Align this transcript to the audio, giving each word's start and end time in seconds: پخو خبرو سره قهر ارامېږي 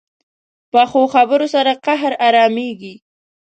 پخو 0.71 1.01
خبرو 1.13 1.47
سره 1.55 1.71
قهر 1.85 2.13
ارامېږي 2.27 2.93